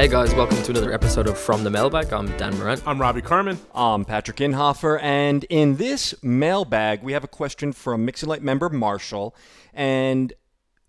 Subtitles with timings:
[0.00, 2.10] Hey guys, welcome to another episode of From the Mailbag.
[2.10, 2.80] I'm Dan Moran.
[2.86, 3.58] I'm Robbie Carman.
[3.74, 8.70] I'm Patrick Inhofer, and in this mailbag, we have a question from Mixing Light member
[8.70, 9.36] Marshall.
[9.74, 10.32] And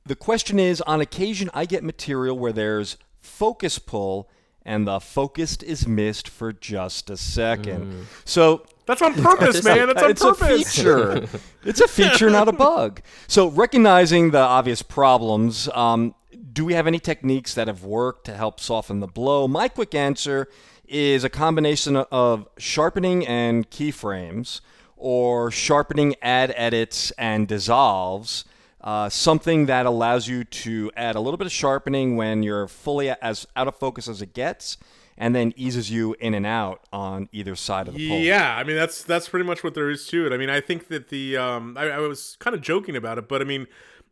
[0.06, 4.30] the question is On occasion, I get material where there's focus pull
[4.62, 8.08] and the focused is missed for just a second.
[8.24, 9.88] So That's on purpose, man.
[9.88, 10.42] That's on it's purpose.
[10.42, 11.28] a feature.
[11.66, 13.02] it's a feature, not a bug.
[13.28, 16.16] So, recognizing the obvious problems, um,
[16.52, 19.48] do we have any techniques that have worked to help soften the blow?
[19.48, 20.48] My quick answer
[20.88, 24.62] is a combination of sharpening and keyframes,
[24.98, 28.46] or sharpening, add edits, and dissolves.
[28.84, 33.10] Uh, something that allows you to add a little bit of sharpening when you're fully
[33.10, 34.78] as out of focus as it gets,
[35.18, 38.18] and then eases you in and out on either side of the pole.
[38.18, 40.34] Yeah, I mean that's that's pretty much what there is to it.
[40.34, 43.28] I mean, I think that the um, I, I was kind of joking about it,
[43.28, 43.68] but I mean,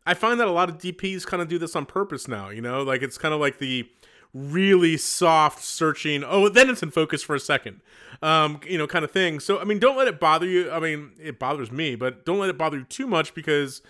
[0.06, 2.50] I find that a lot of DPs kind of do this on purpose now.
[2.50, 3.90] You know, like it's kind of like the
[4.32, 6.22] really soft searching.
[6.22, 7.80] Oh, then it's in focus for a second,
[8.22, 9.40] um, you know, kind of thing.
[9.40, 10.70] So I mean, don't let it bother you.
[10.70, 13.82] I mean, it bothers me, but don't let it bother you too much because.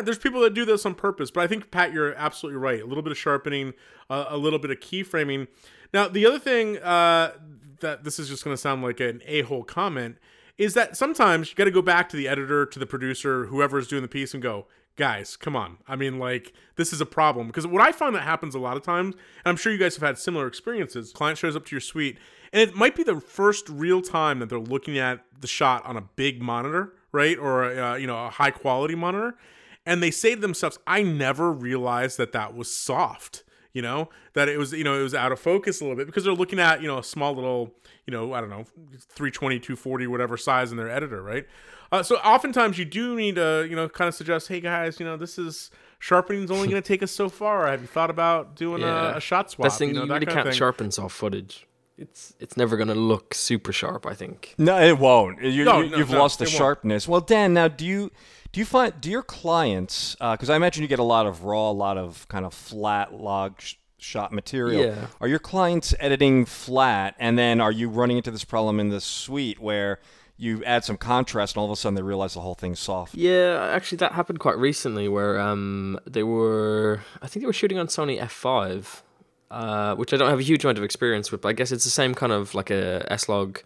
[0.00, 2.80] There's people that do this on purpose, but I think Pat, you're absolutely right.
[2.80, 3.74] A little bit of sharpening,
[4.08, 5.48] uh, a little bit of keyframing.
[5.92, 7.32] Now, the other thing uh,
[7.80, 10.16] that this is just going to sound like an a-hole comment
[10.56, 13.78] is that sometimes you got to go back to the editor, to the producer, whoever
[13.78, 15.78] is doing the piece, and go, guys, come on.
[15.88, 17.46] I mean, like, this is a problem.
[17.46, 19.96] Because what I find that happens a lot of times, and I'm sure you guys
[19.96, 22.18] have had similar experiences, client shows up to your suite,
[22.52, 25.96] and it might be the first real time that they're looking at the shot on
[25.96, 27.38] a big monitor, right?
[27.38, 29.36] Or, uh, you know, a high quality monitor.
[29.84, 34.10] And they say to themselves, I never realized that that was soft you know?
[34.34, 36.34] That it was you know it was out of focus a little bit because they're
[36.34, 37.72] looking at you know a small little
[38.06, 41.46] you know i don't know 320 240 whatever size in their editor right?
[41.90, 45.06] Uh, so oftentimes you do need to you know kind of suggest hey guys you
[45.06, 45.70] know this is
[46.02, 47.66] sharpening's only going to take us so far.
[47.68, 49.66] Have you thought about doing a, a shot swap?
[49.66, 51.66] Best thing you you, know that really can't sharpen soft footage.
[51.98, 54.06] It's it's never gonna look super sharp.
[54.06, 54.54] I think.
[54.58, 55.42] No, it won't.
[55.42, 56.56] You, No, you, no, you've no, lost the it won't.
[56.58, 57.06] sharpness.
[57.08, 58.10] Well, Dan, now do you
[58.52, 61.70] do you find do your clients because I imagine you get a lot of raw,
[61.70, 64.84] a lot of kind of flat log sh- shot material.
[64.84, 65.06] Yeah.
[65.20, 69.00] Are your clients editing flat, and then are you running into this problem in the
[69.00, 70.00] suite where
[70.36, 73.14] you add some contrast, and all of a sudden they realize the whole thing's soft?
[73.14, 77.78] Yeah, actually, that happened quite recently where um they were I think they were shooting
[77.78, 79.02] on Sony F5,
[79.52, 81.84] uh, which I don't have a huge amount of experience with, but I guess it's
[81.84, 83.60] the same kind of like a S log.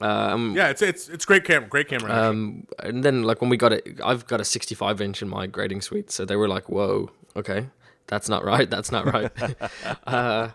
[0.00, 2.12] Um, yeah it's it's it's great camera great camera.
[2.12, 5.46] Um, and then like when we got it, I've got a 65 inch in my
[5.46, 7.68] grading suite, so they were like, "Whoa, okay,
[8.08, 8.68] that's not right.
[8.68, 9.30] That's not right."
[10.06, 10.48] uh,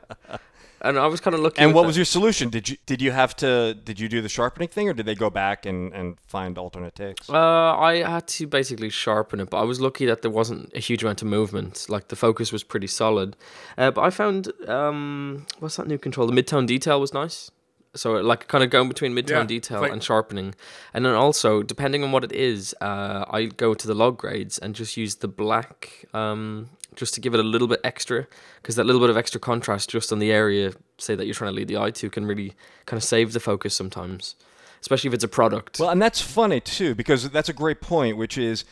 [0.88, 1.64] and I was kind of looking.
[1.64, 2.50] And what that- was your solution?
[2.50, 5.16] Did you did you have to did you do the sharpening thing, or did they
[5.16, 7.30] go back and, and find alternate takes?
[7.30, 10.80] Uh, I had to basically sharpen it, but I was lucky that there wasn't a
[10.80, 11.86] huge amount of movement.
[11.90, 13.36] Like the focus was pretty solid.
[13.78, 16.28] Uh, but I found um, what's that new control?
[16.28, 17.52] The midtone detail was nice.
[17.98, 20.56] So like kind of going between midtone Yeah, detail like- and sharpening,
[20.94, 24.58] and then also depending on what it is, uh, I go to the log grades
[24.60, 28.28] and just use the black, um, just to give it a little bit extra,
[28.62, 31.52] because that little bit of extra contrast just on the area, say that you're trying
[31.52, 34.36] to lead the eye to, can really kind of save the focus sometimes,
[34.82, 35.80] especially if it's a product.
[35.80, 38.64] Well, and that's funny too, because that's a great point, which is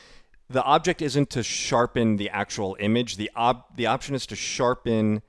[0.50, 3.18] the object isn't to sharpen the actual image.
[3.18, 5.22] The ob- the option is to sharpen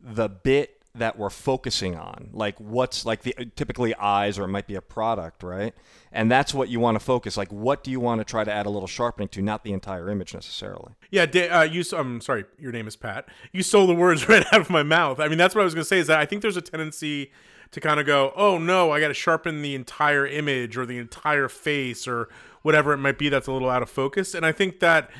[0.00, 4.66] the bit that we're focusing on, like what's like the typically eyes, or it might
[4.66, 5.74] be a product, right?
[6.12, 7.36] And that's what you want to focus.
[7.36, 9.72] Like, what do you want to try to add a little sharpening to, not the
[9.72, 10.92] entire image necessarily.
[11.10, 11.82] Yeah, uh, you.
[11.96, 13.26] I'm sorry, your name is Pat.
[13.52, 15.18] You stole the words right out of my mouth.
[15.18, 15.98] I mean, that's what I was going to say.
[15.98, 17.32] Is that I think there's a tendency
[17.70, 20.98] to kind of go, "Oh no, I got to sharpen the entire image or the
[20.98, 22.28] entire face or
[22.60, 25.10] whatever it might be that's a little out of focus." And I think that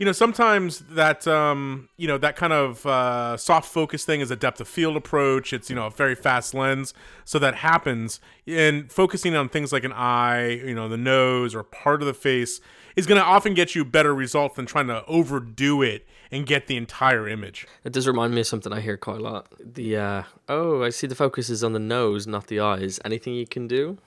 [0.00, 4.30] you know sometimes that um, you know that kind of uh, soft focus thing is
[4.30, 5.52] a depth of field approach.
[5.52, 6.94] It's you know a very fast lens,
[7.26, 8.18] so that happens.
[8.46, 12.14] And focusing on things like an eye, you know, the nose or part of the
[12.14, 12.62] face
[12.96, 16.66] is going to often get you better results than trying to overdo it and get
[16.66, 17.66] the entire image.
[17.84, 19.48] It does remind me of something I hear quite a lot.
[19.60, 22.98] The uh, oh, I see the focus is on the nose, not the eyes.
[23.04, 23.98] Anything you can do?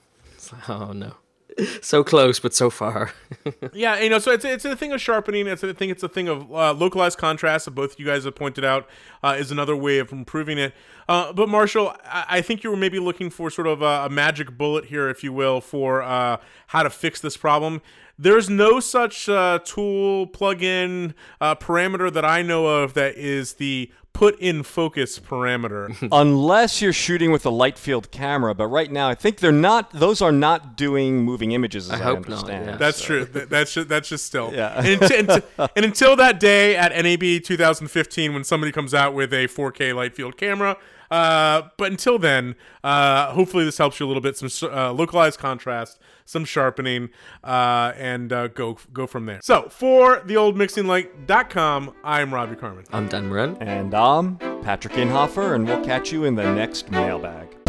[0.52, 1.14] Like, oh no,
[1.82, 3.12] so close but so far.
[3.72, 5.46] Yeah, you know, so it's it's a thing of sharpening.
[5.46, 5.90] It's a thing.
[5.90, 7.64] It's a thing of uh, localized contrast.
[7.64, 8.88] That both you guys have pointed out
[9.22, 10.72] uh, is another way of improving it.
[11.08, 14.08] Uh, but Marshall, I, I think you were maybe looking for sort of a, a
[14.08, 17.82] magic bullet here, if you will, for uh, how to fix this problem.
[18.18, 23.90] There's no such uh, tool, plugin, uh, parameter that I know of that is the
[24.14, 25.94] put in focus parameter.
[26.12, 29.92] Unless you're shooting with a light field camera, but right now I think they're not.
[29.92, 31.90] Those are not doing moving images.
[31.90, 32.76] As I, hope not, yeah.
[32.76, 33.26] That's true.
[33.26, 34.52] Th- That's just, that's just still.
[34.54, 34.72] Yeah.
[34.80, 39.34] And, unti- unti- and until that day at NAB 2015, when somebody comes out with
[39.34, 40.78] a 4K light field camera.
[41.10, 44.36] Uh, but until then, uh, hopefully this helps you a little bit.
[44.36, 47.10] Some uh, localized contrast, some sharpening,
[47.42, 49.40] uh, and uh, go go from there.
[49.42, 52.84] So for the old mixinglight.com, I'm Robbie Carman.
[52.92, 53.56] I'm Dan Moran.
[53.60, 57.63] And I'm Patrick Inhofer, and we'll catch you in the next mailbag.